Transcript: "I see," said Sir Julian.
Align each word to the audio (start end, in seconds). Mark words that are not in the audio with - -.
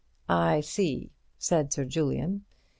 "I 0.33 0.61
see," 0.61 1.11
said 1.37 1.71
Sir 1.71 1.85
Julian. 1.85 2.43